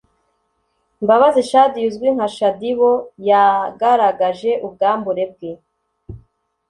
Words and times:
Mbabazi 1.03 1.41
shadia 1.51 1.87
uzwi 1.89 2.07
nka 2.15 2.27
shaddy 2.35 2.71
boo 2.77 2.99
yagaragaje 3.29 4.51
ubwambure 4.65 5.23
bwe 5.33 5.51